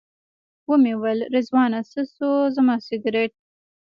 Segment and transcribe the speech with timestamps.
[0.69, 3.31] ومې ویل رضوانه څه شو زما سګرټ.